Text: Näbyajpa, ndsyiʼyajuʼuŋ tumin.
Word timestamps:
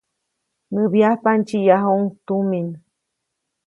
Näbyajpa, 0.73 1.31
ndsyiʼyajuʼuŋ 1.39 2.01
tumin. 2.25 2.67